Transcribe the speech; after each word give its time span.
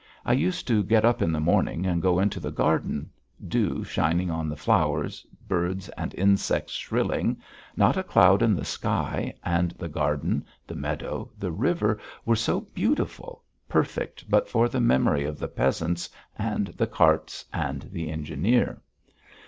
I 0.25 0.33
used 0.33 0.67
to 0.67 0.81
get 0.81 1.05
up 1.05 1.21
in 1.21 1.31
the 1.31 1.39
morning 1.39 1.85
and 1.85 2.01
go 2.01 2.17
into 2.19 2.39
the 2.39 2.49
garden 2.51 3.11
dew 3.47 3.83
shining 3.83 4.31
on 4.31 4.49
the 4.49 4.55
flowers, 4.55 5.27
birds 5.47 5.89
and 5.89 6.15
insects 6.15 6.73
shrilling, 6.73 7.39
not 7.75 7.97
a 7.97 8.03
cloud 8.03 8.41
in 8.41 8.55
the 8.55 8.65
sky, 8.65 9.35
and 9.43 9.69
the 9.77 9.87
garden, 9.87 10.43
the 10.65 10.73
meadow, 10.73 11.29
the 11.37 11.51
river 11.51 11.99
were 12.25 12.35
so 12.35 12.61
beautiful, 12.61 13.43
perfect 13.69 14.27
but 14.27 14.49
for 14.49 14.67
the 14.67 14.81
memory 14.81 15.23
of 15.25 15.37
the 15.37 15.47
peasants 15.47 16.09
and 16.35 16.69
the 16.69 16.87
carts 16.87 17.45
and 17.53 17.83
the 17.91 18.09
engineer. 18.09 18.81